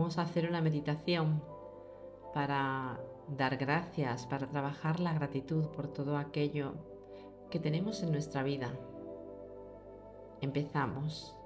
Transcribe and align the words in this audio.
Vamos 0.00 0.16
a 0.16 0.22
hacer 0.22 0.48
una 0.48 0.62
meditación 0.62 1.42
para 2.32 2.98
dar 3.28 3.58
gracias, 3.58 4.24
para 4.24 4.48
trabajar 4.48 4.98
la 4.98 5.12
gratitud 5.12 5.66
por 5.66 5.88
todo 5.88 6.16
aquello 6.16 6.72
que 7.50 7.58
tenemos 7.58 8.02
en 8.02 8.10
nuestra 8.10 8.42
vida. 8.42 8.72
Empezamos. 10.40 11.36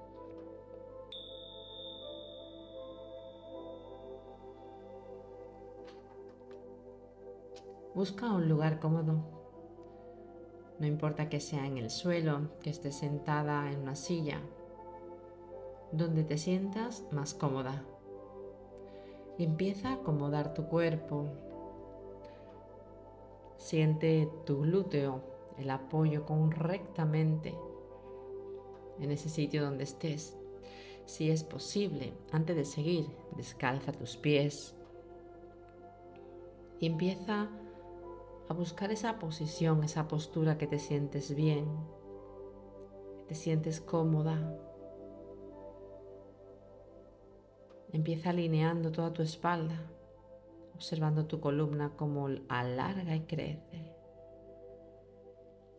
Busca 7.93 8.31
un 8.31 8.47
lugar 8.47 8.79
cómodo. 8.79 9.15
No 10.79 10.87
importa 10.87 11.27
que 11.27 11.41
sea 11.41 11.67
en 11.67 11.77
el 11.77 11.89
suelo, 11.89 12.51
que 12.61 12.69
estés 12.69 12.95
sentada 12.95 13.69
en 13.69 13.81
una 13.81 13.95
silla, 13.95 14.39
donde 15.91 16.23
te 16.23 16.37
sientas 16.37 17.05
más 17.11 17.33
cómoda 17.33 17.83
empieza 19.43 19.89
a 19.89 19.93
acomodar 19.95 20.53
tu 20.53 20.65
cuerpo. 20.67 21.25
Siente 23.57 24.29
tu 24.45 24.61
glúteo, 24.61 25.21
el 25.57 25.69
apoyo 25.69 26.25
correctamente 26.25 27.53
en 28.99 29.11
ese 29.11 29.29
sitio 29.29 29.63
donde 29.63 29.83
estés. 29.83 30.37
Si 31.05 31.29
es 31.29 31.43
posible, 31.43 32.13
antes 32.31 32.55
de 32.55 32.65
seguir, 32.65 33.07
descalza 33.35 33.91
tus 33.91 34.17
pies 34.17 34.75
y 36.79 36.87
empieza 36.87 37.49
a 38.47 38.53
buscar 38.53 38.91
esa 38.91 39.19
posición, 39.19 39.83
esa 39.83 40.07
postura 40.07 40.57
que 40.57 40.67
te 40.67 40.79
sientes 40.79 41.35
bien, 41.35 41.65
que 43.19 43.25
te 43.29 43.35
sientes 43.35 43.81
cómoda, 43.81 44.57
Empieza 47.95 48.31
alineando 48.31 48.91
toda 48.91 49.13
tu 49.13 49.21
espalda, 49.21 49.79
observando 50.73 51.27
tu 51.27 51.39
columna 51.39 51.93
como 51.95 52.27
alarga 52.49 53.15
y 53.15 53.21
crece. 53.21 53.95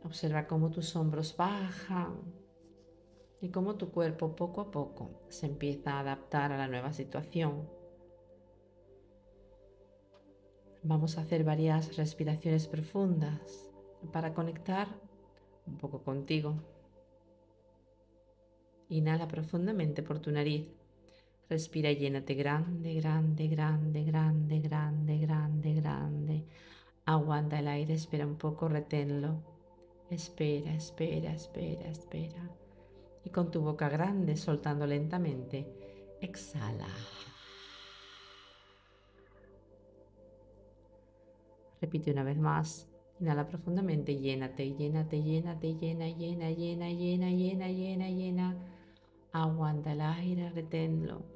Observa 0.02 0.46
cómo 0.46 0.70
tus 0.70 0.96
hombros 0.96 1.36
bajan 1.36 2.22
y 3.42 3.50
cómo 3.50 3.74
tu 3.74 3.90
cuerpo 3.90 4.34
poco 4.34 4.62
a 4.62 4.70
poco 4.70 5.26
se 5.28 5.44
empieza 5.44 5.92
a 5.92 6.00
adaptar 6.00 6.52
a 6.52 6.56
la 6.56 6.68
nueva 6.68 6.94
situación. 6.94 7.68
Vamos 10.84 11.18
a 11.18 11.20
hacer 11.20 11.44
varias 11.44 11.98
respiraciones 11.98 12.66
profundas 12.66 13.70
para 14.10 14.32
conectar 14.32 14.88
un 15.66 15.76
poco 15.76 16.02
contigo. 16.02 16.54
Inhala 18.88 19.28
profundamente 19.28 20.02
por 20.02 20.18
tu 20.18 20.30
nariz. 20.32 20.75
Respira 21.48 21.92
y 21.92 21.96
llénate 21.96 22.34
grande, 22.34 22.94
grande, 22.94 23.46
grande, 23.46 24.02
grande, 24.02 24.60
grande, 24.60 25.18
grande, 25.18 25.74
grande. 25.74 26.44
Aguanta 27.04 27.60
el 27.60 27.68
aire, 27.68 27.94
espera 27.94 28.26
un 28.26 28.34
poco, 28.34 28.68
reténlo. 28.68 29.44
Espera, 30.10 30.74
espera, 30.74 31.32
espera, 31.32 31.88
espera. 31.88 32.50
Y 33.24 33.30
con 33.30 33.52
tu 33.52 33.60
boca 33.60 33.88
grande, 33.88 34.36
soltando 34.36 34.88
lentamente, 34.88 35.68
exhala. 36.20 36.88
Repite 41.80 42.10
una 42.10 42.24
vez 42.24 42.38
más. 42.38 42.88
Inhala 43.20 43.46
profundamente, 43.46 44.16
llénate, 44.16 44.74
llénate, 44.74 45.22
llénate, 45.22 45.76
llena, 45.76 46.08
llena, 46.08 46.50
llena, 46.50 46.90
llena, 46.90 47.30
llena, 47.30 47.68
llena, 47.68 48.10
llena. 48.10 48.56
Aguanta 49.32 49.92
el 49.92 50.00
aire, 50.00 50.50
reténlo 50.50 51.35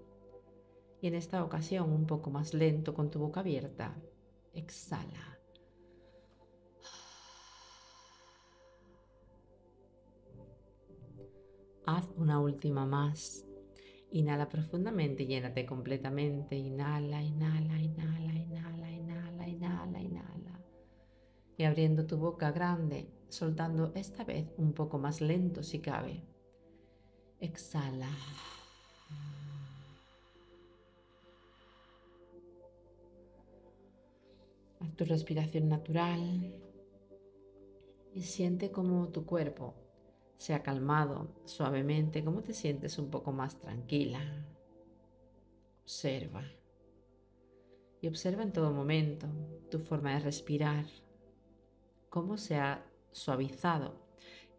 y 1.01 1.07
en 1.07 1.15
esta 1.15 1.43
ocasión 1.43 1.91
un 1.91 2.07
poco 2.07 2.31
más 2.31 2.53
lento 2.55 2.95
con 2.95 3.11
tu 3.11 3.19
boca 3.19 3.41
abierta. 3.41 3.97
Exhala. 4.53 5.39
Haz 11.87 12.09
una 12.17 12.39
última 12.39 12.87
más. 12.87 13.47
Inhala 14.13 14.49
profundamente, 14.49 15.27
llénate 15.27 15.65
completamente. 15.65 16.57
Inhala, 16.57 17.23
inhala, 17.23 17.81
inhala, 17.81 18.35
inhala, 18.35 18.91
inhala, 18.91 19.49
inhala, 19.49 20.01
inhala. 20.01 20.61
Y 21.57 21.65
abriendo 21.65 22.07
tu 22.07 22.19
boca 22.19 22.53
grande, 22.53 23.11
soltando 23.29 23.93
esta 23.95 24.25
vez 24.25 24.53
un 24.57 24.73
poco 24.73 24.99
más 24.99 25.21
lento 25.21 25.63
si 25.63 25.81
cabe. 25.81 26.25
Exhala. 27.39 28.09
Tu 34.97 35.05
respiración 35.05 35.69
natural 35.69 36.55
y 38.15 38.23
siente 38.23 38.71
cómo 38.71 39.09
tu 39.09 39.27
cuerpo 39.27 39.75
se 40.39 40.55
ha 40.55 40.63
calmado 40.63 41.29
suavemente, 41.45 42.25
cómo 42.25 42.43
te 42.43 42.55
sientes 42.55 42.99
un 42.99 43.11
poco 43.11 43.31
más 43.31 43.59
tranquila. 43.59 44.21
Observa. 45.83 46.45
Y 48.01 48.09
observa 48.09 48.43
en 48.43 48.53
todo 48.53 48.73
momento 48.73 49.27
tu 49.71 49.81
forma 49.81 50.15
de 50.15 50.21
respirar, 50.21 50.87
cómo 52.09 52.39
se 52.39 52.57
ha 52.57 52.87
suavizado 53.13 53.95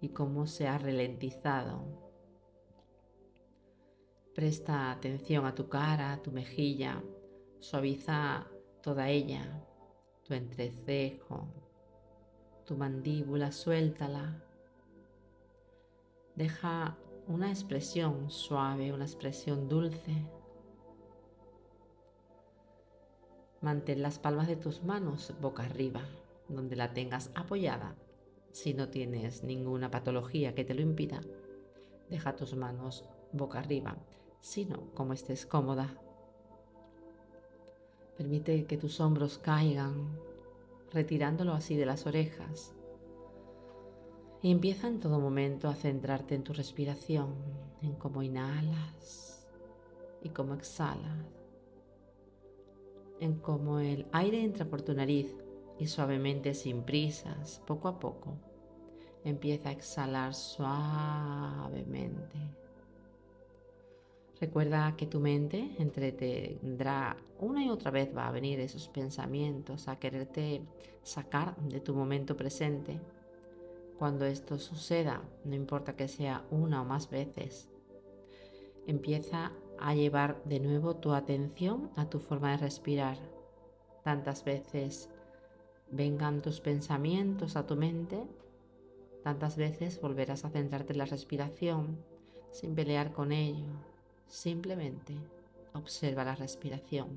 y 0.02 0.10
cómo 0.10 0.46
se 0.46 0.68
ha 0.68 0.78
ralentizado. 0.78 2.12
Presta 4.36 4.92
atención 4.92 5.48
a 5.48 5.56
tu 5.56 5.68
cara, 5.68 6.14
a 6.14 6.22
tu 6.22 6.32
mejilla, 6.32 7.04
suaviza 7.60 8.48
toda 8.82 9.10
ella 9.10 9.68
tu 10.32 10.36
entrecejo, 10.36 11.46
tu 12.66 12.78
mandíbula, 12.78 13.52
suéltala. 13.52 14.42
Deja 16.36 16.96
una 17.28 17.50
expresión 17.50 18.32
suave, 18.32 18.94
una 18.94 19.04
expresión 19.04 19.68
dulce. 19.68 20.16
Mantén 23.60 24.02
las 24.02 24.20
palmas 24.20 24.48
de 24.48 24.56
tus 24.56 24.86
manos 24.86 25.34
boca 25.42 25.64
arriba, 25.64 26.04
donde 26.48 26.78
la 26.78 26.94
tengas 26.94 27.30
apoyada. 27.36 27.98
Si 28.54 28.74
no 28.74 28.88
tienes 28.88 29.44
ninguna 29.44 29.92
patología 29.92 30.56
que 30.56 30.64
te 30.64 30.74
lo 30.74 30.82
impida, 30.82 31.20
deja 32.10 32.38
tus 32.38 32.56
manos 32.56 33.04
boca 33.34 33.60
arriba, 33.60 33.98
sino 34.40 34.94
como 34.94 35.12
estés 35.12 35.46
cómoda. 35.46 35.98
Permite 38.22 38.68
que 38.68 38.78
tus 38.78 39.00
hombros 39.00 39.40
caigan, 39.40 40.16
retirándolo 40.92 41.54
así 41.54 41.76
de 41.76 41.88
las 41.88 42.06
orejas. 42.06 42.72
Y 44.44 44.52
empieza 44.52 44.88
en 44.88 45.00
todo 45.00 45.20
momento 45.20 45.68
a 45.68 45.74
centrarte 45.74 46.36
en 46.36 46.44
tu 46.44 46.54
respiración, 46.54 47.34
en 47.82 47.96
cómo 47.96 48.22
inhalas 48.22 49.50
y 50.22 50.30
cómo 50.30 50.54
exhalas, 50.54 51.26
en 53.20 53.40
cómo 53.40 53.80
el 53.80 54.06
aire 54.12 54.44
entra 54.44 54.68
por 54.68 54.84
tu 54.84 54.94
nariz 54.94 55.36
y 55.80 55.88
suavemente, 55.88 56.54
sin 56.54 56.84
prisas, 56.84 57.64
poco 57.66 57.88
a 57.88 57.98
poco, 57.98 58.38
empieza 59.24 59.70
a 59.70 59.72
exhalar 59.72 60.36
suavemente. 60.36 62.38
Recuerda 64.42 64.96
que 64.98 65.06
tu 65.06 65.20
mente 65.20 65.76
entretendrá 65.78 67.16
una 67.38 67.64
y 67.64 67.70
otra 67.70 67.92
vez 67.92 68.10
va 68.18 68.28
a 68.28 68.32
venir 68.32 68.60
esos 68.60 68.90
pensamientos 68.90 69.88
a 69.88 70.00
quererte 70.00 70.64
sacar 71.04 71.56
de 71.58 71.80
tu 71.80 71.94
momento 71.94 72.36
presente. 72.36 73.00
Cuando 74.00 74.26
esto 74.26 74.58
suceda, 74.58 75.22
no 75.46 75.54
importa 75.54 75.96
que 75.96 76.08
sea 76.08 76.44
una 76.50 76.82
o 76.82 76.86
más 76.86 77.08
veces, 77.12 77.70
empieza 78.88 79.52
a 79.78 79.94
llevar 79.94 80.44
de 80.46 80.60
nuevo 80.60 80.96
tu 80.96 81.14
atención 81.14 81.92
a 81.96 82.10
tu 82.10 82.18
forma 82.18 82.50
de 82.50 82.58
respirar. 82.58 83.20
Tantas 84.04 84.44
veces 84.44 85.08
vengan 85.92 86.42
tus 86.42 86.62
pensamientos 86.62 87.56
a 87.56 87.68
tu 87.68 87.76
mente, 87.76 88.26
tantas 89.24 89.56
veces 89.56 90.02
volverás 90.02 90.46
a 90.46 90.50
centrarte 90.50 90.94
en 90.94 90.98
la 90.98 91.06
respiración 91.06 92.04
sin 92.50 92.74
pelear 92.74 93.14
con 93.14 93.32
ello, 93.32 93.91
Simplemente 94.32 95.14
observa 95.74 96.24
la 96.24 96.36
respiración. 96.36 97.10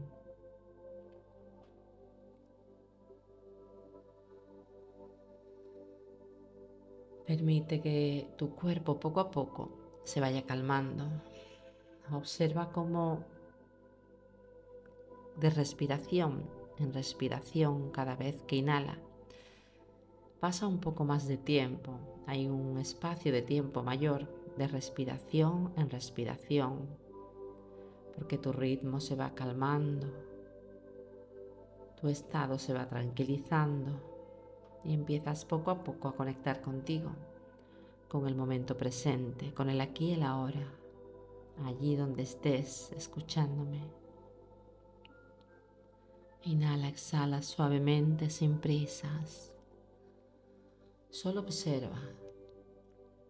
Permite 7.24 7.80
que 7.80 8.34
tu 8.36 8.56
cuerpo 8.56 8.98
poco 8.98 9.20
a 9.20 9.30
poco 9.30 9.70
se 10.02 10.20
vaya 10.20 10.42
calmando. 10.42 11.04
Observa 12.12 12.72
cómo 12.72 13.24
de 15.38 15.50
respiración 15.50 16.50
en 16.78 16.92
respiración 16.92 17.92
cada 17.92 18.16
vez 18.16 18.42
que 18.42 18.56
inhala 18.56 18.98
pasa 20.40 20.66
un 20.66 20.80
poco 20.80 21.04
más 21.04 21.28
de 21.28 21.36
tiempo. 21.38 21.92
Hay 22.26 22.48
un 22.48 22.76
espacio 22.78 23.32
de 23.32 23.40
tiempo 23.40 23.84
mayor 23.84 24.28
de 24.58 24.66
respiración 24.66 25.72
en 25.76 25.88
respiración 25.88 27.03
porque 28.14 28.38
tu 28.38 28.52
ritmo 28.52 29.00
se 29.00 29.16
va 29.16 29.34
calmando, 29.34 30.06
tu 32.00 32.08
estado 32.08 32.58
se 32.58 32.72
va 32.72 32.88
tranquilizando 32.88 34.00
y 34.84 34.92
empiezas 34.92 35.44
poco 35.44 35.70
a 35.70 35.82
poco 35.82 36.08
a 36.08 36.14
conectar 36.14 36.60
contigo, 36.60 37.10
con 38.08 38.26
el 38.28 38.36
momento 38.36 38.76
presente, 38.76 39.52
con 39.54 39.70
el 39.70 39.80
aquí 39.80 40.10
y 40.10 40.12
el 40.12 40.22
ahora, 40.22 40.68
allí 41.64 41.96
donde 41.96 42.22
estés 42.22 42.92
escuchándome. 42.92 43.80
Inhala, 46.42 46.88
exhala 46.88 47.40
suavemente, 47.40 48.28
sin 48.28 48.58
prisas. 48.58 49.56
Solo 51.08 51.40
observa 51.40 52.02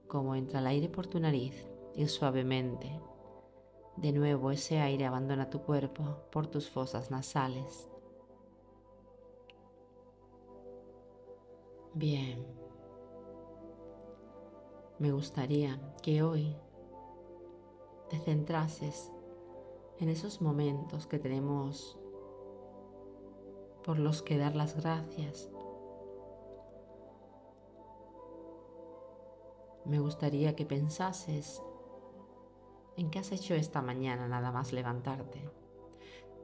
cómo 0.08 0.34
entra 0.34 0.58
el 0.58 0.66
aire 0.66 0.88
por 0.88 1.06
tu 1.06 1.20
nariz 1.20 1.54
y 1.94 2.08
suavemente 2.08 3.00
de 3.96 4.12
nuevo 4.12 4.50
ese 4.50 4.80
aire 4.80 5.06
abandona 5.06 5.50
tu 5.50 5.62
cuerpo 5.62 6.18
por 6.30 6.46
tus 6.46 6.68
fosas 6.68 7.10
nasales. 7.10 7.88
Bien. 11.94 12.44
Me 14.98 15.12
gustaría 15.12 15.80
que 16.02 16.22
hoy 16.22 16.56
te 18.08 18.18
centrases 18.18 19.12
en 19.98 20.08
esos 20.08 20.40
momentos 20.40 21.06
que 21.06 21.18
tenemos 21.18 21.98
por 23.84 23.98
los 23.98 24.22
que 24.22 24.38
dar 24.38 24.56
las 24.56 24.76
gracias. 24.76 25.50
Me 29.84 29.98
gustaría 29.98 30.56
que 30.56 30.64
pensases 30.64 31.62
en 32.96 33.10
qué 33.10 33.18
has 33.18 33.32
hecho 33.32 33.54
esta 33.54 33.82
mañana 33.82 34.28
nada 34.28 34.52
más 34.52 34.72
levantarte. 34.72 35.48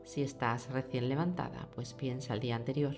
Si 0.05 0.23
estás 0.23 0.71
recién 0.71 1.09
levantada, 1.09 1.69
pues 1.75 1.95
piensa 1.95 2.35
el 2.35 2.41
día 2.41 2.57
anterior. 2.57 2.97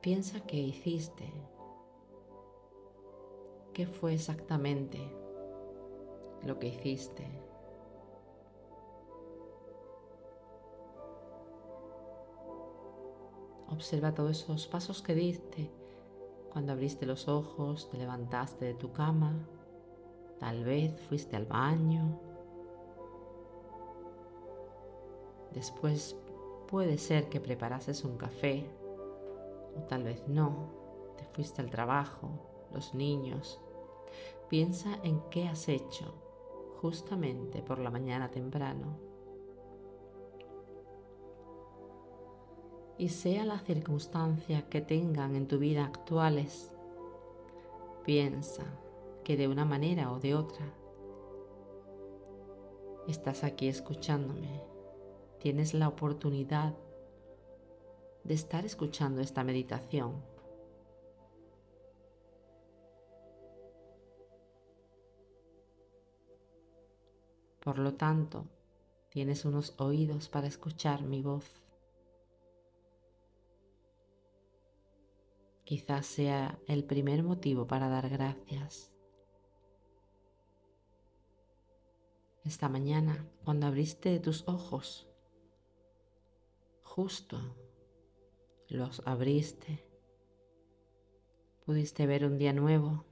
Piensa 0.00 0.40
qué 0.40 0.56
hiciste. 0.56 1.32
¿Qué 3.72 3.86
fue 3.86 4.14
exactamente 4.14 4.98
lo 6.44 6.58
que 6.58 6.68
hiciste? 6.68 7.26
Observa 13.68 14.14
todos 14.14 14.42
esos 14.42 14.66
pasos 14.66 15.02
que 15.02 15.14
diste 15.14 15.70
cuando 16.56 16.72
abriste 16.72 17.04
los 17.04 17.28
ojos, 17.28 17.90
te 17.90 17.98
levantaste 17.98 18.64
de 18.64 18.72
tu 18.72 18.90
cama, 18.90 19.46
Tal 20.38 20.64
vez 20.64 21.00
fuiste 21.08 21.36
al 21.36 21.46
baño. 21.46 22.20
Después 25.52 26.16
puede 26.68 26.98
ser 26.98 27.28
que 27.28 27.40
preparases 27.40 28.04
un 28.04 28.18
café 28.18 28.68
o 29.76 29.82
tal 29.82 30.02
vez 30.04 30.26
no. 30.28 30.70
Te 31.16 31.24
fuiste 31.24 31.62
al 31.62 31.70
trabajo, 31.70 32.28
los 32.72 32.94
niños. 32.94 33.60
Piensa 34.48 34.98
en 35.02 35.20
qué 35.30 35.48
has 35.48 35.68
hecho 35.68 36.14
justamente 36.80 37.62
por 37.62 37.78
la 37.78 37.90
mañana 37.90 38.30
temprano. 38.30 38.98
Y 42.98 43.08
sea 43.08 43.44
la 43.44 43.58
circunstancia 43.58 44.68
que 44.68 44.80
tengan 44.80 45.36
en 45.36 45.48
tu 45.48 45.58
vida 45.58 45.84
actuales, 45.84 46.72
piensa 48.04 48.64
que 49.26 49.36
de 49.36 49.48
una 49.48 49.64
manera 49.64 50.12
o 50.12 50.20
de 50.20 50.36
otra 50.36 50.72
estás 53.08 53.42
aquí 53.42 53.66
escuchándome. 53.66 54.62
Tienes 55.40 55.74
la 55.74 55.88
oportunidad 55.88 56.76
de 58.22 58.34
estar 58.34 58.64
escuchando 58.64 59.20
esta 59.20 59.42
meditación. 59.42 60.22
Por 67.64 67.80
lo 67.80 67.94
tanto, 67.94 68.46
tienes 69.08 69.44
unos 69.44 69.74
oídos 69.80 70.28
para 70.28 70.46
escuchar 70.46 71.02
mi 71.02 71.20
voz. 71.22 71.64
Quizás 75.64 76.06
sea 76.06 76.60
el 76.68 76.84
primer 76.84 77.24
motivo 77.24 77.66
para 77.66 77.88
dar 77.88 78.08
gracias. 78.08 78.95
Esta 82.46 82.68
mañana 82.68 83.28
cuando 83.44 83.66
abriste 83.66 84.20
tus 84.20 84.46
ojos. 84.46 85.08
Justo 86.82 87.38
los 88.68 89.02
abriste. 89.04 89.84
Pudiste 91.64 92.06
ver 92.06 92.24
un 92.24 92.38
día 92.38 92.52
nuevo. 92.52 93.04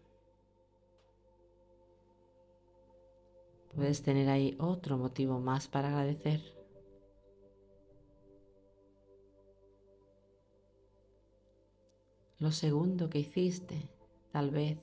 Puedes 3.75 4.02
tener 4.02 4.28
ahí 4.28 4.56
otro 4.60 4.96
motivo 4.96 5.40
más 5.40 5.66
para 5.66 5.88
agradecer. 5.88 6.40
Lo 12.38 12.52
segundo 12.52 13.10
que 13.10 13.19
hiciste, 13.19 13.88
tal 14.30 14.50
vez, 14.50 14.78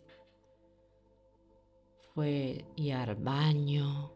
fue 2.14 2.66
ir 2.76 2.94
al 2.94 3.16
baño, 3.16 4.12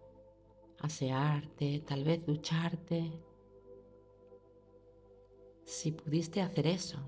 asearte, 0.79 1.83
tal 1.85 2.03
vez 2.03 2.25
ducharte. 2.25 3.11
Si 5.63 5.91
pudiste 5.91 6.41
hacer 6.41 6.67
eso, 6.67 6.99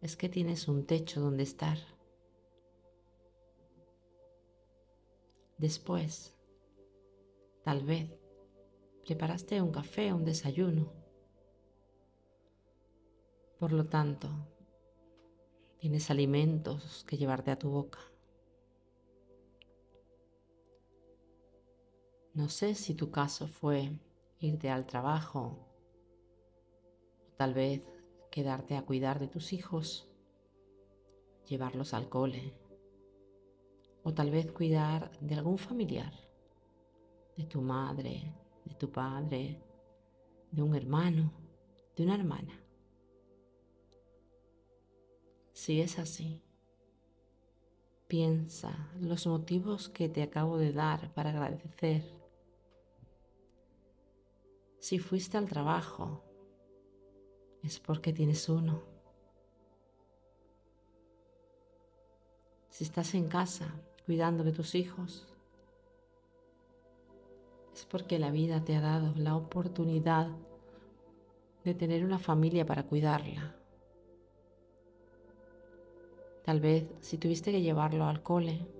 es 0.00 0.16
que 0.16 0.28
tienes 0.28 0.68
un 0.68 0.86
techo 0.86 1.20
donde 1.20 1.42
estar. 1.42 1.78
Después, 5.58 6.36
tal 7.64 7.82
vez, 7.84 8.10
preparaste 9.04 9.62
un 9.62 9.72
café, 9.72 10.12
un 10.12 10.24
desayuno. 10.24 10.92
Por 13.58 13.72
lo 13.72 13.86
tanto, 13.86 14.28
tienes 15.78 16.10
alimentos 16.10 17.04
que 17.08 17.16
llevarte 17.16 17.50
a 17.50 17.58
tu 17.58 17.70
boca. 17.70 17.98
No 22.36 22.50
sé 22.50 22.74
si 22.74 22.92
tu 22.92 23.10
caso 23.10 23.48
fue 23.48 23.98
irte 24.40 24.68
al 24.68 24.84
trabajo 24.84 25.56
tal 27.38 27.54
vez 27.54 27.82
quedarte 28.30 28.76
a 28.76 28.84
cuidar 28.84 29.18
de 29.18 29.26
tus 29.26 29.54
hijos, 29.54 30.06
llevarlos 31.48 31.94
al 31.94 32.10
cole 32.10 32.52
o 34.02 34.12
tal 34.12 34.30
vez 34.30 34.52
cuidar 34.52 35.18
de 35.18 35.34
algún 35.34 35.56
familiar, 35.56 36.12
de 37.38 37.44
tu 37.44 37.62
madre, 37.62 38.34
de 38.66 38.74
tu 38.74 38.92
padre, 38.92 39.62
de 40.50 40.62
un 40.62 40.74
hermano, 40.74 41.32
de 41.96 42.02
una 42.04 42.16
hermana. 42.16 42.62
Si 45.54 45.80
es 45.80 45.98
así, 45.98 46.42
piensa 48.06 48.90
los 49.00 49.26
motivos 49.26 49.88
que 49.88 50.10
te 50.10 50.22
acabo 50.22 50.58
de 50.58 50.74
dar 50.74 51.14
para 51.14 51.30
agradecer 51.30 52.15
si 54.78 54.98
fuiste 54.98 55.38
al 55.38 55.48
trabajo, 55.48 56.22
es 57.62 57.80
porque 57.80 58.12
tienes 58.12 58.48
uno. 58.48 58.82
Si 62.70 62.84
estás 62.84 63.14
en 63.14 63.28
casa 63.28 63.74
cuidando 64.04 64.44
de 64.44 64.52
tus 64.52 64.74
hijos, 64.74 65.26
es 67.74 67.84
porque 67.86 68.18
la 68.18 68.30
vida 68.30 68.64
te 68.64 68.76
ha 68.76 68.80
dado 68.80 69.12
la 69.16 69.36
oportunidad 69.36 70.28
de 71.64 71.74
tener 71.74 72.04
una 72.04 72.18
familia 72.18 72.64
para 72.64 72.84
cuidarla. 72.84 73.56
Tal 76.44 76.60
vez 76.60 76.86
si 77.00 77.18
tuviste 77.18 77.50
que 77.50 77.60
llevarlo 77.60 78.04
al 78.04 78.22
cole, 78.22 78.75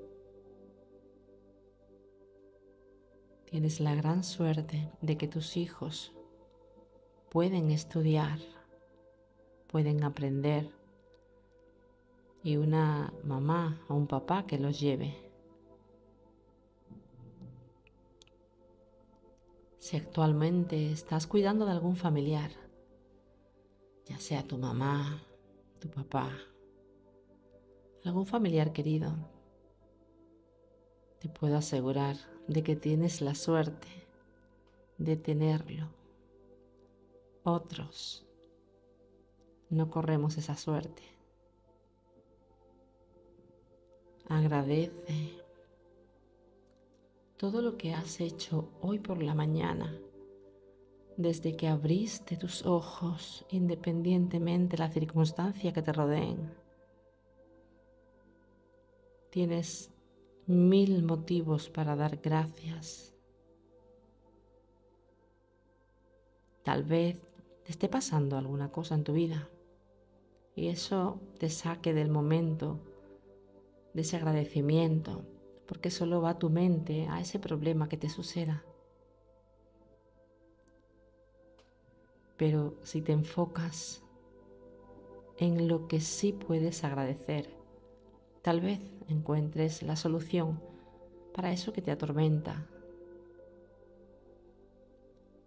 Tienes 3.51 3.79
la 3.79 3.95
gran 3.95 4.25
suerte 4.25 4.91
de 5.01 5.17
que 5.17 5.29
tus 5.29 5.57
hijos 5.57 6.13
pueden 7.31 7.71
estudiar, 7.71 8.41
pueden 9.69 10.03
aprender 10.03 10.69
y 12.43 12.57
una 12.57 13.13
mamá 13.23 13.81
o 13.89 13.95
un 13.95 14.09
papá 14.09 14.47
que 14.47 14.59
los 14.59 14.81
lleve. 14.81 15.15
Si 19.79 19.97
actualmente 19.97 20.91
estás 20.91 21.29
cuidando 21.29 21.67
de 21.67 21.73
algún 21.73 21.95
familiar, 21.95 22.51
ya 24.07 24.19
sea 24.19 24.43
tu 24.43 24.59
mamá, 24.59 25.23
tu 25.79 25.89
papá, 25.89 26.37
algún 28.05 28.27
familiar 28.27 28.73
querido, 28.73 29.15
te 31.21 31.29
puedo 31.29 31.57
asegurar 31.57 32.36
de 32.49 32.63
que 32.63 32.77
tienes 32.77 33.21
la 33.21 33.35
suerte 33.35 33.89
de 34.99 35.17
tenerlo. 35.17 35.89
Otros 37.45 38.27
no 39.71 39.91
corremos 39.91 40.37
esa 40.39 40.57
suerte. 40.57 41.03
Agradece 44.29 45.43
todo 47.37 47.63
lo 47.63 47.77
que 47.77 47.95
has 47.95 48.21
hecho 48.21 48.71
hoy 48.81 48.99
por 48.99 49.23
la 49.23 49.35
mañana, 49.35 49.97
desde 51.17 51.57
que 51.57 51.69
abriste 51.69 52.37
tus 52.37 52.65
ojos, 52.65 53.45
independientemente 53.51 54.77
de 54.77 54.83
la 54.83 54.91
circunstancia 54.91 55.73
que 55.73 55.83
te 55.83 55.93
rodeen. 55.93 56.55
Tienes 59.31 59.91
mil 60.47 61.03
motivos 61.03 61.69
para 61.69 61.97
dar 61.97 62.19
gracias. 62.19 63.15
Tal 66.63 66.85
vez 66.85 67.21
te 67.65 67.73
esté 67.73 67.89
pasando 67.89 68.37
alguna 68.37 68.71
cosa 68.71 68.95
en 68.95 69.05
tu 69.05 69.13
vida 69.13 69.49
y 70.55 70.69
eso 70.69 71.21
te 71.39 71.51
saque 71.51 71.93
del 71.93 72.11
momento 72.11 72.81
de 73.93 74.03
ese 74.03 74.17
agradecimiento, 74.17 75.25
porque 75.67 75.91
solo 75.91 76.21
va 76.21 76.39
tu 76.39 76.51
mente 76.51 77.07
a 77.09 77.21
ese 77.21 77.39
problema 77.39 77.89
que 77.89 77.97
te 77.97 78.09
suceda. 78.09 78.63
Pero 82.37 82.75
si 82.83 83.01
te 83.01 83.13
enfocas 83.13 84.03
en 85.39 85.69
lo 85.69 85.89
que 85.89 86.01
sí 86.01 86.33
puedes 86.33 86.85
agradecer, 86.85 87.56
tal 88.47 88.61
vez 88.61 88.79
encuentres 89.09 89.83
la 89.83 89.97
solución 89.97 90.61
para 91.35 91.51
eso 91.51 91.73
que 91.73 91.83
te 91.83 91.91
atormenta, 91.91 92.65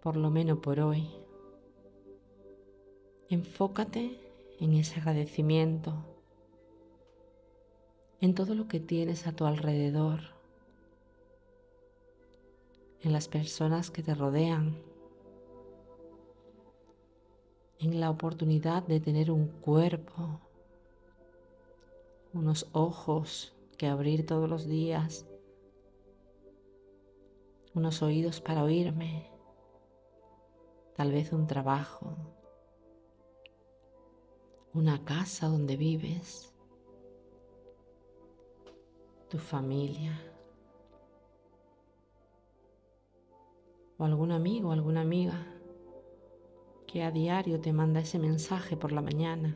por 0.02 0.18
lo 0.18 0.30
menos 0.30 0.60
por 0.60 0.82
hoy. 0.82 1.08
Enfócate 3.30 4.20
en 4.60 4.74
ese 4.74 5.00
agradecimiento, 5.00 5.94
en 8.20 8.36
todo 8.36 8.54
lo 8.54 8.68
que 8.68 8.82
tienes 8.82 9.28
a 9.28 9.32
tu 9.32 9.46
alrededor, 9.46 10.20
en 13.00 13.14
las 13.14 13.30
personas 13.30 13.92
que 13.92 14.04
te 14.04 14.14
rodean, 14.14 14.76
en 17.80 18.02
la 18.02 18.10
oportunidad 18.10 18.84
de 18.84 19.00
tener 19.00 19.32
un 19.32 19.48
cuerpo, 19.48 20.42
unos 22.34 22.68
ojos 22.74 23.56
que 23.78 23.88
abrir 23.88 24.26
todos 24.26 24.50
los 24.50 24.68
días, 24.68 25.26
unos 27.74 28.02
oídos 28.02 28.42
para 28.42 28.64
oírme, 28.64 29.30
tal 30.96 31.12
vez 31.12 31.32
un 31.32 31.48
trabajo, 31.48 32.16
una 34.74 35.04
casa 35.06 35.48
donde 35.48 35.78
vives, 35.78 36.54
tu 39.30 39.38
familia 39.38 40.20
o 44.00 44.04
algún 44.04 44.32
amigo 44.32 44.72
alguna 44.72 45.02
amiga 45.02 45.46
que 46.88 47.04
a 47.04 47.12
diario 47.12 47.60
te 47.60 47.72
manda 47.72 48.00
ese 48.00 48.18
mensaje 48.18 48.76
por 48.76 48.92
la 48.92 49.02
mañana. 49.02 49.56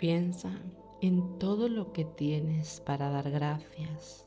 Piensa 0.00 0.50
en 1.02 1.38
todo 1.38 1.68
lo 1.68 1.92
que 1.92 2.06
tienes 2.06 2.80
para 2.80 3.10
dar 3.10 3.30
gracias. 3.30 4.26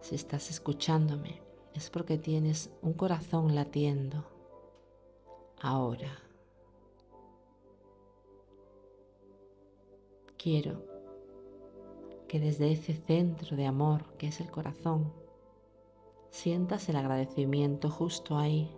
Si 0.00 0.16
estás 0.16 0.50
escuchándome, 0.50 1.40
es 1.74 1.90
porque 1.90 2.18
tienes 2.18 2.72
un 2.82 2.94
corazón 2.94 3.54
latiendo 3.54 4.24
ahora. 5.60 6.18
Quiero 10.36 10.82
que 12.26 12.40
desde 12.40 12.72
ese 12.72 12.94
centro 12.94 13.56
de 13.56 13.66
amor 13.66 14.16
que 14.18 14.26
es 14.26 14.40
el 14.40 14.50
corazón, 14.50 15.12
sientas 16.30 16.88
el 16.88 16.96
agradecimiento 16.96 17.90
justo 17.90 18.36
ahí. 18.36 18.76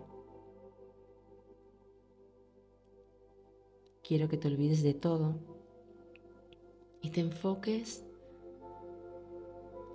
Quiero 4.09 4.27
que 4.27 4.37
te 4.37 4.47
olvides 4.47 4.81
de 4.81 4.95
todo 4.95 5.35
y 6.99 7.11
te 7.11 7.21
enfoques 7.21 8.03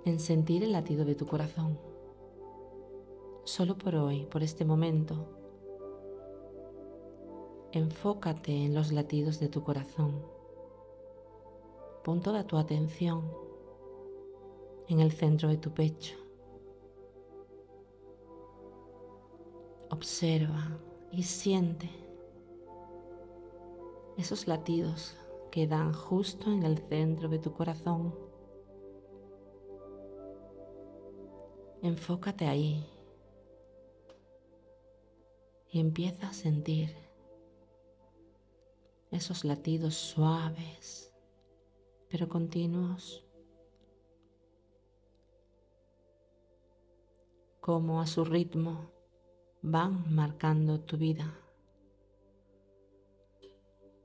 en 0.05 0.21
sentir 0.21 0.63
el 0.63 0.71
latido 0.71 1.03
de 1.03 1.15
tu 1.15 1.25
corazón. 1.25 1.77
Solo 3.43 3.77
por 3.77 3.93
hoy, 3.93 4.25
por 4.27 4.41
este 4.41 4.63
momento, 4.63 5.27
enfócate 7.73 8.53
en 8.53 8.73
los 8.73 8.93
latidos 8.93 9.41
de 9.41 9.49
tu 9.49 9.65
corazón. 9.65 10.21
Pon 12.01 12.21
toda 12.21 12.47
tu 12.47 12.55
atención 12.55 13.29
en 14.87 15.01
el 15.01 15.11
centro 15.11 15.49
de 15.49 15.57
tu 15.57 15.71
pecho. 15.71 16.15
Observa 19.89 20.79
y 21.11 21.23
siente 21.23 22.04
esos 24.17 24.47
latidos 24.47 25.17
que 25.51 25.67
dan 25.67 25.93
justo 25.93 26.51
en 26.51 26.63
el 26.63 26.77
centro 26.77 27.29
de 27.29 27.39
tu 27.39 27.53
corazón. 27.53 28.15
Enfócate 31.81 32.47
ahí 32.47 32.85
y 35.69 35.79
empieza 35.79 36.29
a 36.29 36.33
sentir 36.33 36.95
esos 39.11 39.45
latidos 39.45 39.95
suaves 39.95 41.05
pero 42.09 42.29
continuos, 42.29 43.25
como 47.59 47.99
a 47.99 48.07
su 48.07 48.23
ritmo 48.23 48.89
van 49.61 50.15
marcando 50.15 50.79
tu 50.79 50.95
vida 50.97 51.37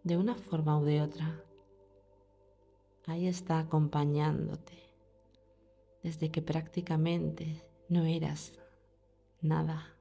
de 0.02 0.16
una 0.16 0.35
forma 0.35 0.78
u 0.78 0.85
de 0.85 1.02
otra. 1.02 1.45
Ahí 3.07 3.26
está 3.26 3.59
acompañándote 3.59 4.78
desde 6.02 6.30
que 6.30 6.42
prácticamente 6.42 7.62
no 7.88 8.04
eras 8.04 8.52
nada. 9.40 9.97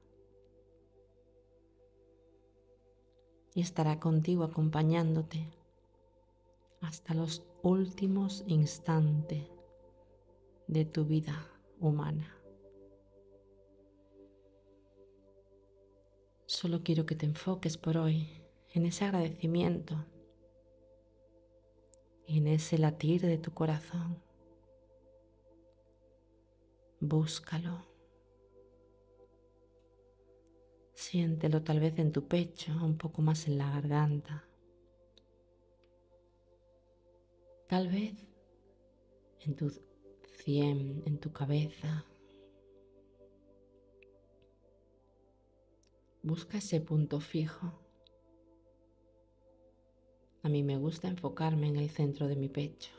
Y 3.54 3.62
estará 3.62 3.98
contigo 3.98 4.44
acompañándote 4.44 5.44
hasta 6.80 7.14
los 7.14 7.42
últimos 7.62 8.44
instantes 8.46 9.44
de 10.66 10.84
tu 10.84 11.04
vida 11.04 11.46
humana. 11.80 12.36
Solo 16.46 16.82
quiero 16.82 17.06
que 17.06 17.16
te 17.16 17.26
enfoques 17.26 17.76
por 17.76 17.96
hoy 17.96 18.39
en 18.72 18.86
ese 18.86 19.04
agradecimiento, 19.04 20.04
en 22.26 22.46
ese 22.46 22.78
latir 22.78 23.22
de 23.22 23.38
tu 23.38 23.52
corazón. 23.52 24.22
Búscalo. 27.00 27.86
Siéntelo 30.94 31.62
tal 31.62 31.80
vez 31.80 31.98
en 31.98 32.12
tu 32.12 32.28
pecho, 32.28 32.72
un 32.72 32.96
poco 32.96 33.22
más 33.22 33.48
en 33.48 33.58
la 33.58 33.70
garganta. 33.70 34.44
Tal 37.66 37.88
vez 37.88 38.14
en 39.40 39.56
tu 39.56 39.70
cien, 40.44 41.02
en 41.06 41.18
tu 41.18 41.32
cabeza. 41.32 42.04
Busca 46.22 46.58
ese 46.58 46.80
punto 46.80 47.18
fijo. 47.18 47.79
A 50.42 50.48
mí 50.48 50.62
me 50.62 50.76
gusta 50.76 51.08
enfocarme 51.08 51.68
en 51.68 51.76
el 51.76 51.90
centro 51.90 52.26
de 52.28 52.36
mi 52.36 52.48
pecho 52.48 52.90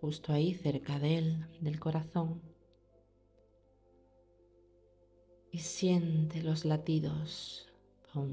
justo 0.00 0.32
ahí 0.32 0.54
cerca 0.54 0.98
de 0.98 1.18
él, 1.18 1.46
del 1.60 1.78
corazón. 1.80 2.40
Y 5.50 5.58
siente 5.58 6.42
los 6.42 6.64
latidos. 6.64 7.68
Bum, 8.14 8.32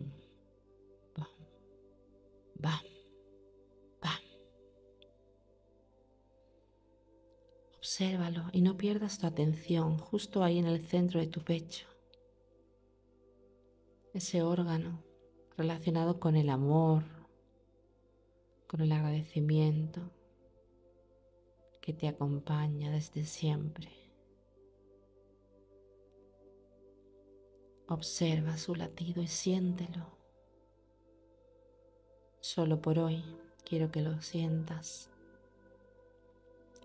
bum, 1.15 1.25
bam, 2.55 2.79
bam. 4.01 4.19
Obsérvalo 7.77 8.45
y 8.51 8.61
no 8.61 8.77
pierdas 8.77 9.19
tu 9.19 9.27
atención 9.27 9.97
justo 9.97 10.43
ahí 10.43 10.59
en 10.59 10.67
el 10.67 10.81
centro 10.81 11.19
de 11.19 11.27
tu 11.27 11.41
pecho. 11.41 11.87
Ese 14.13 14.41
órgano 14.41 15.03
relacionado 15.57 16.19
con 16.19 16.35
el 16.35 16.49
amor, 16.49 17.03
con 18.67 18.81
el 18.81 18.91
agradecimiento 18.91 20.01
que 21.81 21.93
te 21.93 22.07
acompaña 22.07 22.91
desde 22.91 23.23
siempre. 23.25 23.91
Observa 27.87 28.57
su 28.57 28.73
latido 28.73 29.21
y 29.21 29.27
siéntelo. 29.27 30.07
Solo 32.39 32.81
por 32.81 32.97
hoy 32.97 33.23
quiero 33.63 33.91
que 33.91 34.01
lo 34.01 34.21
sientas 34.21 35.09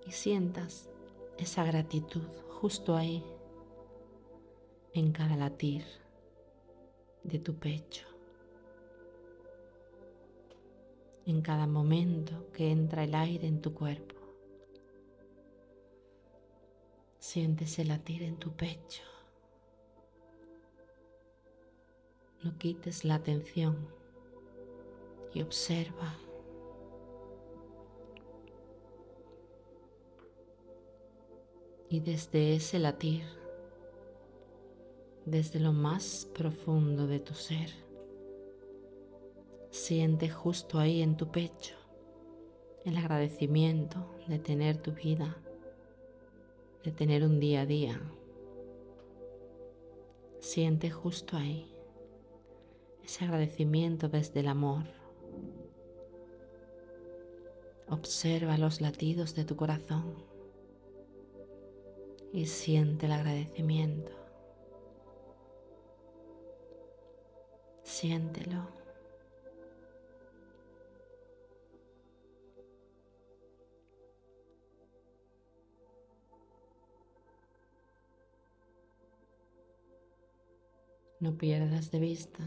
y 0.07 0.13
sientas 0.13 0.91
esa 1.39 1.65
gratitud 1.65 2.27
justo 2.61 2.95
ahí, 2.95 3.25
en 4.93 5.13
cada 5.13 5.37
latir 5.37 5.85
de 7.23 7.39
tu 7.39 7.55
pecho, 7.55 8.07
en 11.27 11.43
cada 11.43 11.67
momento 11.67 12.51
que 12.53 12.71
entra 12.71 13.05
el 13.05 13.15
aire 13.15 13.47
en 13.47 13.61
tu 13.61 13.75
cuerpo. 13.75 14.17
Sientes 17.19 17.79
el 17.79 17.89
latir 17.89 18.23
en 18.23 18.37
tu 18.37 18.53
pecho. 18.53 19.03
No 22.43 22.57
quites 22.57 23.05
la 23.05 23.17
atención 23.17 23.89
y 25.35 25.43
observa. 25.43 26.15
Y 31.89 32.01
desde 32.01 32.55
ese 32.55 32.79
latir, 32.79 33.25
desde 35.27 35.61
lo 35.61 35.73
más 35.73 36.29
profundo 36.35 37.07
de 37.07 37.21
tu 37.21 37.35
ser, 37.35 37.90
siente 39.71 40.29
justo 40.29 40.79
ahí 40.79 41.01
en 41.03 41.17
tu 41.17 41.31
pecho 41.31 41.75
el 42.85 42.97
agradecimiento 42.97 44.07
de 44.27 44.39
tener 44.39 44.79
tu 44.79 44.93
vida, 44.93 45.37
de 46.83 46.93
tener 46.93 47.25
un 47.25 47.39
día 47.39 47.63
a 47.63 47.67
día. 47.67 48.01
Siente 50.39 50.91
justo 50.91 51.37
ahí 51.37 51.71
ese 53.05 53.25
agradecimiento 53.25 54.09
desde 54.09 54.41
el 54.41 54.49
amor. 54.49 54.85
Observa 57.89 58.57
los 58.57 58.81
latidos 58.81 59.35
de 59.35 59.45
tu 59.45 59.57
corazón 59.57 60.15
y 62.33 62.47
siente 62.47 63.07
el 63.07 63.13
agradecimiento. 63.13 64.13
Siéntelo. 67.83 68.80
No 81.21 81.37
pierdas 81.37 81.91
de 81.91 81.99
vista 81.99 82.43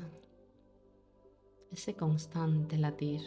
ese 1.72 1.96
constante 1.96 2.76
latir 2.76 3.22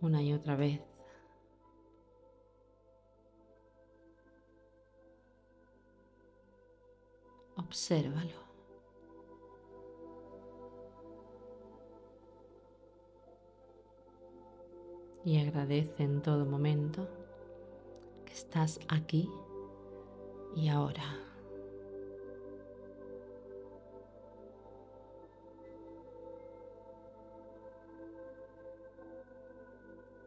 una 0.00 0.22
y 0.22 0.32
otra 0.32 0.56
vez. 0.56 0.80
Obsérvalo. 7.56 8.40
Y 15.24 15.38
agradece 15.38 16.02
en 16.02 16.22
todo 16.22 16.46
momento 16.46 17.06
que 18.24 18.32
estás 18.32 18.80
aquí 18.88 19.30
y 20.56 20.68
ahora. 20.68 21.31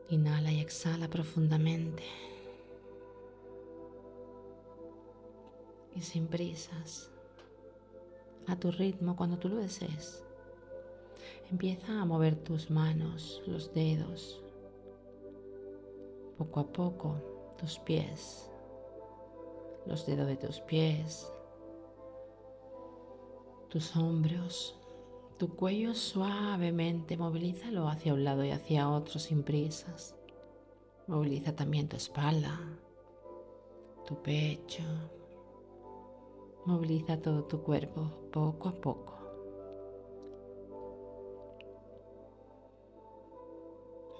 Inhala 0.09 0.51
y 0.51 0.59
exhala 0.59 1.07
profundamente. 1.09 2.03
Y 5.95 6.01
sin 6.01 6.27
prisas, 6.27 7.11
a 8.47 8.59
tu 8.59 8.71
ritmo 8.71 9.15
cuando 9.15 9.37
tú 9.37 9.49
lo 9.49 9.57
desees. 9.57 10.23
Empieza 11.49 12.01
a 12.01 12.05
mover 12.05 12.35
tus 12.35 12.69
manos, 12.69 13.41
los 13.47 13.73
dedos, 13.73 14.41
poco 16.37 16.59
a 16.59 16.67
poco 16.67 17.55
tus 17.57 17.79
pies, 17.79 18.49
los 19.85 20.05
dedos 20.05 20.27
de 20.27 20.37
tus 20.37 20.59
pies, 20.61 21.31
tus 23.69 23.95
hombros, 23.95 24.75
tu 25.37 25.55
cuello 25.55 25.93
suavemente, 25.93 27.17
movilízalo 27.17 27.87
hacia 27.87 28.13
un 28.13 28.23
lado 28.23 28.43
y 28.43 28.51
hacia 28.51 28.89
otro 28.89 29.19
sin 29.19 29.43
prisas. 29.43 30.15
Moviliza 31.07 31.55
también 31.55 31.87
tu 31.87 31.97
espalda, 31.97 32.59
tu 34.07 34.21
pecho. 34.21 34.83
Moviliza 36.65 37.21
todo 37.21 37.43
tu 37.43 37.61
cuerpo 37.61 38.29
poco 38.31 38.69
a 38.69 38.73
poco. 38.73 39.13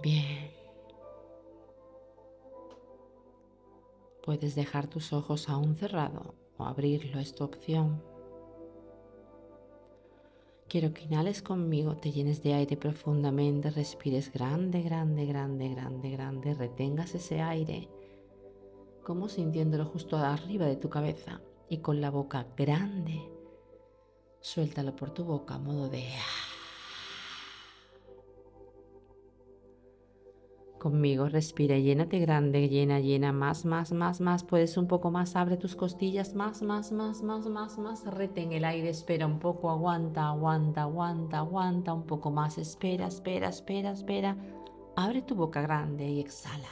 Bien. 0.04 0.52
Puedes 4.24 4.56
dejar 4.56 4.88
tus 4.88 5.14
ojos 5.14 5.50
aún 5.50 5.76
cerrados 5.76 6.34
o 6.58 6.66
abrirlo, 6.66 7.20
es 7.20 7.34
tu 7.34 7.44
opción. 7.44 8.15
Quiero 10.68 10.94
que 10.94 11.04
inhales 11.04 11.44
conmigo, 11.44 11.96
te 11.96 12.12
llenes 12.12 12.42
de 12.42 12.56
aire 12.56 12.76
profundamente, 12.76 13.70
respires 13.70 14.32
grande, 14.34 14.82
grande, 14.82 15.26
grande, 15.26 15.70
grande, 15.70 16.10
grande, 16.10 16.54
retengas 16.56 17.14
ese 17.14 17.40
aire, 17.40 17.88
como 19.04 19.30
sintiéndolo 19.30 19.86
justo 19.86 20.18
arriba 20.18 20.66
de 20.66 20.76
tu 20.76 20.90
cabeza 20.90 21.40
y 21.70 21.78
con 21.78 22.02
la 22.02 22.10
boca 22.10 22.48
grande, 22.58 23.22
suéltalo 24.42 24.96
por 24.96 25.12
tu 25.12 25.24
boca 25.24 25.56
a 25.56 25.60
modo 25.60 25.88
de... 25.88 26.04
Conmigo 30.86 31.28
respira, 31.28 31.80
llénate 31.80 32.20
grande, 32.20 32.70
llena, 32.70 33.00
llena, 33.00 33.32
más, 33.32 33.66
más, 33.66 33.92
más, 33.92 34.22
más. 34.22 34.44
Puedes 34.44 34.78
un 34.78 34.86
poco 34.86 35.10
más, 35.10 35.36
abre 35.36 35.58
tus 35.58 35.76
costillas, 35.76 36.36
más, 36.36 36.62
más, 36.62 36.92
más, 36.92 37.24
más, 37.24 37.48
más, 37.48 37.80
más. 37.80 38.06
Retén 38.06 38.52
el 38.52 38.64
aire, 38.64 38.90
espera 38.90 39.26
un 39.26 39.40
poco, 39.40 39.72
aguanta, 39.72 40.28
aguanta, 40.28 40.84
aguanta, 40.84 41.40
aguanta, 41.40 41.92
un 41.92 42.04
poco 42.04 42.30
más. 42.30 42.60
Espera, 42.60 43.08
espera, 43.08 43.50
espera, 43.50 43.94
espera. 43.94 44.38
Abre 44.96 45.24
tu 45.24 45.34
boca 45.34 45.60
grande 45.60 46.08
y 46.08 46.20
exhala. 46.20 46.70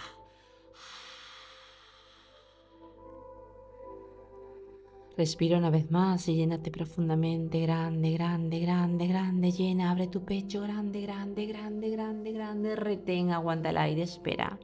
Respira 5.15 5.59
una 5.59 5.69
vez 5.69 5.91
más 5.91 6.27
y 6.27 6.35
llénate 6.35 6.71
profundamente, 6.71 7.59
grande, 7.61 8.13
grande, 8.13 8.59
grande, 8.59 9.05
grande, 9.07 9.51
llena, 9.51 9.91
abre 9.91 10.07
tu 10.07 10.25
pecho, 10.25 10.61
grande, 10.61 11.01
grande, 11.01 11.45
grande, 11.45 11.89
grande, 11.91 12.31
grande, 12.31 12.75
retén, 12.75 13.29
aguanta 13.29 13.69
el 13.69 13.77
aire, 13.77 14.01
espera. 14.01 14.59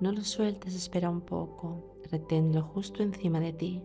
No 0.00 0.12
lo 0.12 0.22
sueltes, 0.22 0.74
espera 0.74 1.10
un 1.10 1.20
poco, 1.20 1.98
reténlo 2.10 2.62
justo 2.62 3.02
encima 3.02 3.40
de 3.40 3.52
ti. 3.52 3.82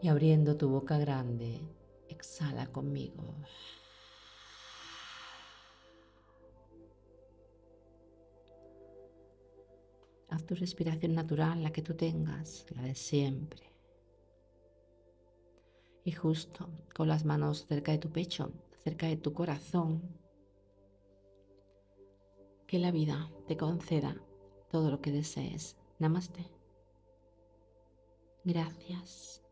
Y 0.00 0.06
abriendo 0.06 0.56
tu 0.56 0.68
boca 0.68 0.96
grande, 0.96 1.60
exhala 2.08 2.68
conmigo. 2.68 3.34
Tu 10.46 10.54
respiración 10.54 11.14
natural, 11.14 11.62
la 11.62 11.72
que 11.72 11.82
tú 11.82 11.94
tengas, 11.94 12.66
la 12.74 12.82
de 12.82 12.94
siempre. 12.94 13.72
Y 16.04 16.12
justo 16.12 16.68
con 16.94 17.08
las 17.08 17.24
manos 17.24 17.66
cerca 17.66 17.92
de 17.92 17.98
tu 17.98 18.10
pecho, 18.10 18.52
cerca 18.82 19.06
de 19.06 19.16
tu 19.16 19.32
corazón, 19.34 20.02
que 22.66 22.78
la 22.78 22.90
vida 22.90 23.30
te 23.46 23.56
conceda 23.56 24.16
todo 24.70 24.90
lo 24.90 25.00
que 25.00 25.12
desees. 25.12 25.76
Namaste. 25.98 26.46
Gracias. 28.44 29.42